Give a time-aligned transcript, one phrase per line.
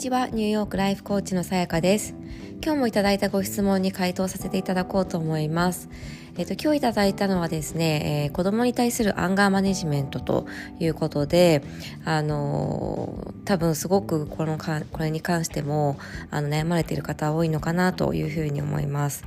[0.00, 0.28] ちは。
[0.28, 2.14] ニューヨークライフコーチのさやかです。
[2.64, 5.90] 今日もいただいたご質問に回答させていただこうと思います。
[6.38, 10.46] えっ、と今日いただいたのはですね、えー、子供に対するアンガーマネジメントと
[10.78, 11.62] いうことで
[12.06, 15.98] あのー、多分すごくこのかこれに関しても
[16.30, 19.24] あの悩まれている方多いのかなというふうに思います。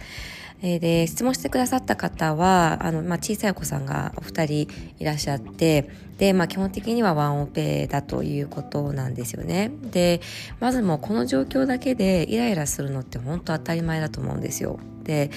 [0.65, 4.67] えー、で質問してくださった方はあの、まあ、小さいお子さんがお二人
[4.97, 9.71] いらっしゃってで、まあ、基本的にはワンオペだということなんですよね。
[9.91, 10.21] で
[10.61, 14.79] まずもうこの状況だけでイライラするのって本当当たり前だと思うんですよ。
[15.03, 15.31] で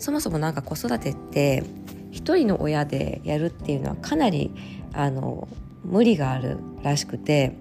[0.00, 1.62] そもそもなんか子育てって
[2.10, 4.50] 一人の親でやるっていうのはかなり
[4.92, 5.46] あの
[5.84, 7.56] 無理があるらしくて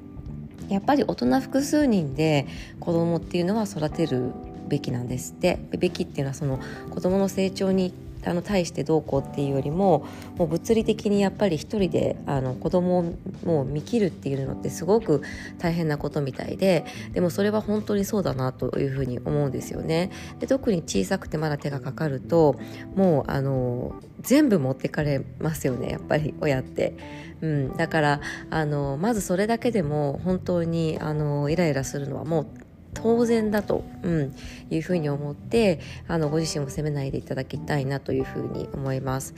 [0.69, 2.47] やっぱり大人複数人で
[2.79, 4.31] 子供っていうのは育てる
[4.71, 7.93] べきなんですってべきっていうのはその子どもの成長に
[8.23, 10.05] あの対してどうこうっていうよりも
[10.37, 15.21] もう物理的にやっぱり一人であの子供をもう見切るっていうのってすごく
[15.57, 20.11] 大変なことみたいででもそれは本当にそうだなというふうに思うんですよね。
[20.39, 22.55] で特に小さくてまだ手がかかると
[22.95, 26.95] もうあの全部持ってかれますよねやっぱり親って。
[27.41, 32.47] うん、だからあのまずそれだけでも本当にあのイライラするのはもう
[32.93, 34.35] 当然だと、うん、
[34.69, 39.33] いうふうに思ってあのご自身を責めないでいただきたいなというふうに思います。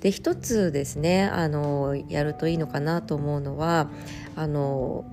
[0.00, 3.88] で一つですねあのやるといいのかなと思うのは
[4.36, 5.04] あの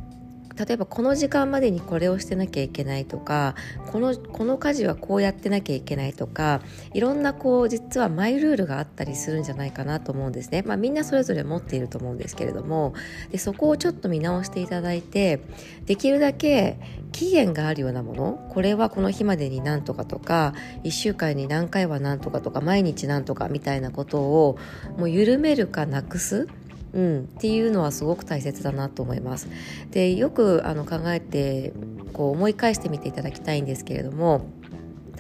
[0.65, 3.55] 例えばこの時間までにこれをしてなきゃいけないとか
[3.91, 6.61] このこの家事はこうやってなきゃいけないとか
[6.93, 10.61] いろんなこう実はマイルールがあったりするんじゃないかなと思うんですね。
[10.61, 12.93] まあ、みんなそれぞれ持っていると思うんですけれども
[13.31, 15.41] でそこをちょっと見直していただいて
[15.85, 16.79] できるだけ
[17.11, 24.57] 期限があるようなものこれはこの日までに何とかとか1週間に何回は何とかとか毎日何とかみたいなことを
[24.97, 26.47] もう緩めるかなくす
[26.93, 29.47] うん、っていうのはすごく大切だなと思います。
[29.91, 31.73] でよくあの考えて
[32.13, 34.45] こう思い返してみていただきたいんですけれども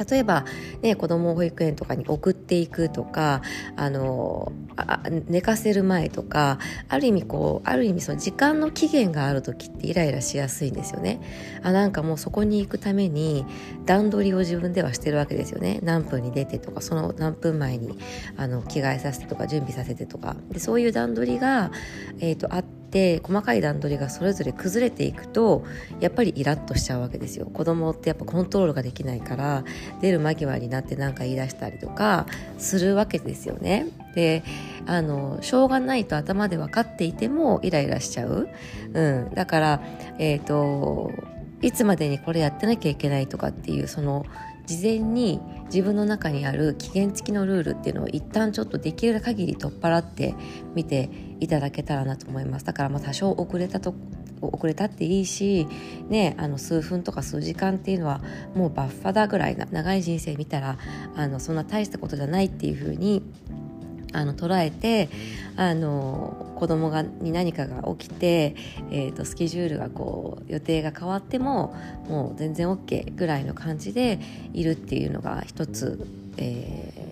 [0.09, 0.45] 例えば、
[0.81, 3.41] ね、子供を保育園とかに送っていくとか
[3.75, 11.21] あのあ寝かせる前とかある意味こうある意味その時間の期限がある時ってイライラしやすいんですよね。
[11.63, 13.45] あなんかもうそこに行くために
[13.85, 15.79] 段取りを自分ではしてるわけですよね。
[15.83, 17.97] 何分に出てとかその何分前に
[18.37, 20.35] あの着替えさせてとか準備させてとか。
[20.49, 21.71] でそういう段取りが、
[22.19, 25.63] えーと、とあってて細かい段取りがそれぞれ崩れていくと
[25.99, 27.47] やっぱりイラッとしちゃうわけですよ。
[27.47, 29.63] 子供ってやっぱコントロールができないから
[30.01, 33.87] 出る間際になって何か言い出したりとかするわけですよね。
[34.13, 34.43] で
[34.85, 38.49] あのしょうがないと頭で分かっていてもイライラしちゃう、
[38.93, 39.81] うん、だから
[40.19, 41.11] えっ、ー、と
[41.61, 44.25] いつまでにこれやってなきゃいけないとかっていうその
[44.71, 50.33] 事前に自分の中にある期限付きのルールっていうのを一旦ちょっとできる限り取っ払って
[50.75, 51.09] みて
[51.39, 52.65] いただけたらなと思います。
[52.65, 53.93] だからまあ多少遅れたと
[54.41, 55.67] 遅れたっていいし、
[56.09, 58.21] ね、あの数分とか数時間っていうのは
[58.55, 60.77] もうバッファだぐらいな長い人生見たら
[61.15, 63.23] あのそんな大したことじゃないっていうふうに
[64.13, 65.09] あの捉えて
[65.55, 68.55] あの子供がに何かが起きて、
[68.91, 71.75] えーと、スケジュールがこう予定が変わっても
[72.07, 74.19] もう全然 OK ぐらいの感じで
[74.53, 76.05] いるっていうのが一つ、
[76.37, 77.11] えー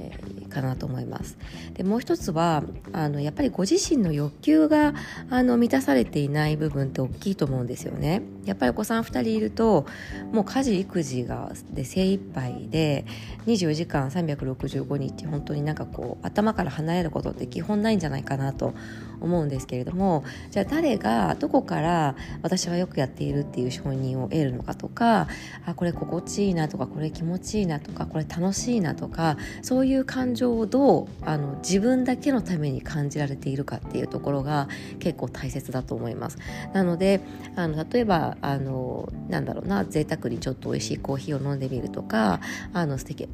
[0.49, 1.37] かなと思います。
[1.75, 4.93] でもう一つはあのやっぱりご自身の欲求が
[5.29, 8.21] あの満たされていない部分って大きいと思うんですよね。
[8.49, 9.85] やっぱりお子さん2人いると
[10.31, 13.05] もう家事育児がで精一杯で
[13.45, 18.73] 24時間365日本当になんかこう頭から離れることって基本ないんじゃないかなと
[19.21, 25.27] 思うんですけれどもじゃあ誰がどこから私はよくやっているっていう承認を得るのかとか
[25.65, 34.67] あこれ心地いいなとかこれ気持ちいいなとかこれ楽しいなとかそういう感情をどうあの自分だけのために感じられているかっていうところが
[34.99, 36.37] 結構大切だと思います。
[36.73, 37.21] なので
[37.55, 42.39] あの例えばあのなんだろうな贅沢にちょっと美味しいコーヒーを飲んでみるとか
[42.73, 43.27] あの素敵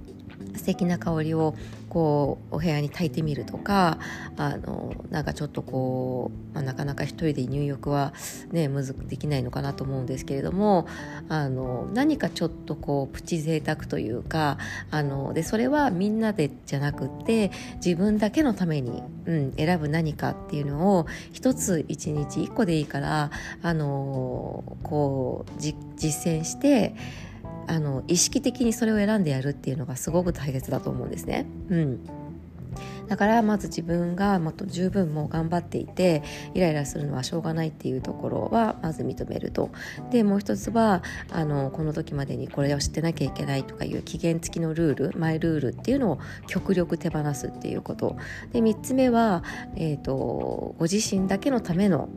[0.56, 1.56] 素敵な香りを
[1.90, 4.00] こうお部屋に焚いてみるとか
[4.36, 8.14] あのなんかちょっとこう、まあ、なかなか一人で入浴は
[8.52, 10.88] ねむずくできないのかなと思うんですけれども
[11.30, 14.58] あの何かちょっとこうプチ贅沢というか
[14.92, 23.32] あのでそれはみんなでじゃなくって自分だけのために、うん、選ぶ何かっていうのを一つ一日一個でいいから
[23.62, 26.94] あのこう実践して
[27.68, 31.46] あの意識的にそれを選んでやるっていうのがすごく大切だと思うんですね。
[31.70, 32.00] うん。
[33.08, 36.24] だからまず自分がもっと十分もう頑張っていて
[36.54, 39.70] イライラするのはしょうがないっていうところはまず認めると。
[40.12, 48.18] でもう一つはあのこの時までにこれを知ってなきゃいけないとかいう期限付きのルールマイルールっていうのを極力手放すっていうこと。
[48.52, 49.44] で3つ目は、
[49.76, 52.10] えーとご自身だけのための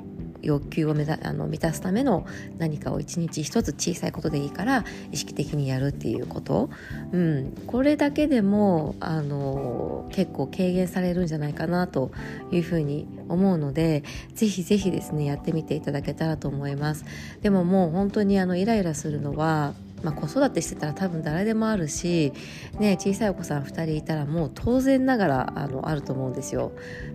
[0.42, 2.26] 欲求を目だあの満たすための
[2.58, 6.70] 何かを一日一つ小さいことでいいから意識的にやるっていうこと、
[7.12, 12.10] うん、これだけでもあの結構軽減されるんじゃないかなと
[12.50, 14.04] いうふうに思うので
[14.34, 17.04] ぜひぜひですねやってみていただけたらと思います。
[17.42, 22.32] でももう本当にあのイライラするのはまあ、子育てしてたら多分誰でもあるし、
[22.78, 26.72] ね、小さいお子さん2人いたらもう当然ながらあのあると思うんですよ。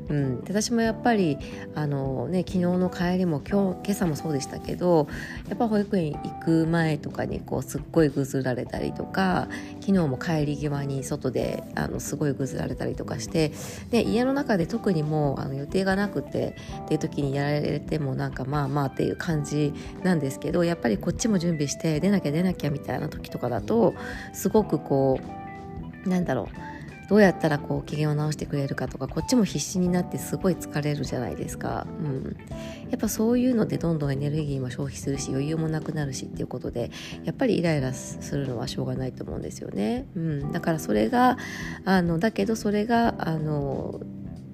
[0.09, 1.37] うん、私もやっぱり
[1.75, 5.07] あの、ね、昨日の帰りも今日今朝もそうでしたけど
[5.47, 9.47] やっぱ保育園行く前とかにこうすっごいぐずられたりとか
[9.79, 13.53] 昨日も帰り際に外であのすごいぐずられたりとかして
[13.91, 16.55] で家の中で特にもうあの予定がなくて
[16.85, 23.95] っていう時にやられてもなんかまあまあっていう感じなんですけどやっぱりこっちも準備して出なきゃ出なきゃみたいな時とかだと
[24.33, 25.19] すごくこ
[26.05, 26.73] うなんだろう
[27.09, 32.37] どうやったらこう機嫌を直してくれるかとかこっちも必死になってすごい疲れるじゃないですか、うん、
[32.89, 36.91] やっぱそういうのでどんどんエネルギーも消費するし余裕もなくなるしっていうことで
[37.23, 41.37] やっぱりイライラするのはしょうがないと思うんですよね、うん、だからそれが
[41.85, 43.99] あのだけどそれがあの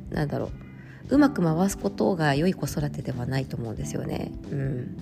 [0.10, 4.32] なんだろううまく回すことが良い子育てではないと思うんですよね。
[4.52, 4.98] うん、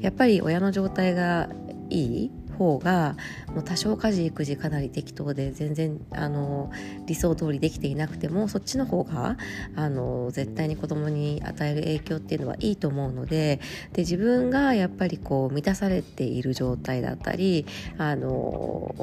[0.00, 1.48] やっぱり親の状態が
[1.88, 2.30] いい
[2.60, 3.16] 方が
[3.54, 6.70] もう多少家事育児かなり適当で全然あの
[7.06, 9.38] 理想通りできていなくてもそっちの方が
[9.76, 13.60] あの絶対に子供に与える影響っていうのはいいと思うので
[13.94, 17.64] で自分がやっぱりこう満たされている状態だったり
[17.96, 18.94] あの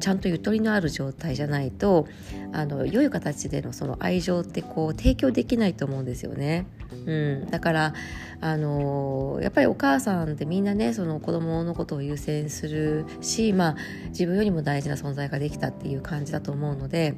[0.00, 2.06] ちゃんとゆとりのある状態じゃないと
[2.54, 6.66] あの良い形でのその愛情ってこう提供できないと思うんですよね。
[7.04, 7.12] う
[7.46, 7.94] ん、だから
[8.40, 12.85] あのやっぱりお母さんってみんなねその子供のことを優先する
[13.20, 13.76] し、まあ、
[14.08, 17.16] 自分よりも大事な存在ができたっていう感じだと思うので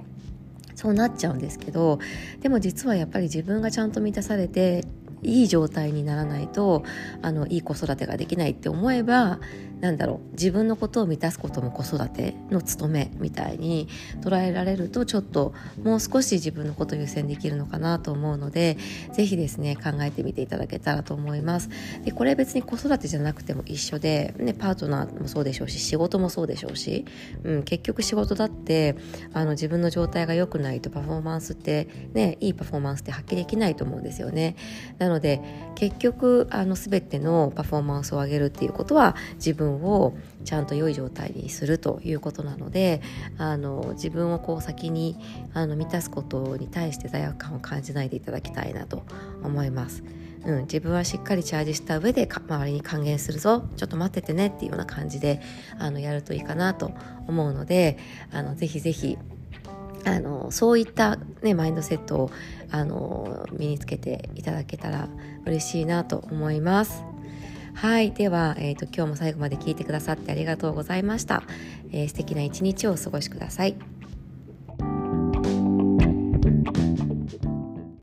[0.75, 1.99] そうなっちゃうんですけど
[2.41, 4.85] でも実はやっぱり自分がちゃんと満たされて
[5.23, 6.85] いい状態にならないと
[7.23, 9.39] あのいい子育てができないって思えば
[9.81, 13.89] なんだろう自分のことを満たすことも子育ての務めみたいに
[14.21, 18.77] 捉えられるとちょっともう少し自分のことを優先できるのかなと思うので
[19.13, 21.69] 是非ですね考えてみていただけたらと思います。
[22.05, 27.05] でこれ別に子育てじゃなくても一緒で、ね、パートナーもそうでしょうし仕事もそうでしょうし、
[27.45, 28.97] うん、結局仕事だって
[29.33, 34.57] あの自分の状態が良くないとパフォーマンスってねいいパフォーマンスって発揮できないと思うんですよね。
[34.99, 35.41] なので
[35.75, 43.03] 結局あの全てのパフォーマンスを上げるっていうことは自分分をちゃんと良い状態にするということなので
[43.37, 45.17] あの自分をこう先に
[45.53, 49.03] あの満たすことに対して罪悪感を感じないでいただきたいなと
[49.43, 50.03] 思います。
[50.47, 55.41] うん、自分はしっかりチャージした上で周りに還元するぞちょっと待っててねっていうような感じで
[55.79, 56.93] あのやるといいかなと
[57.27, 57.99] 思うので
[58.31, 59.19] あのぜひぜひ
[60.05, 62.31] あのそういった、ね、マインドセットを
[62.71, 65.09] あの身につけていただけたら
[65.45, 67.05] 嬉しいなと思います。
[67.75, 68.11] はい。
[68.11, 71.45] では、えっ、ー、と、今日も最後まで聞いてくださってありがとうございました。
[71.93, 73.98] えー、素敵な一日をお過ごしください。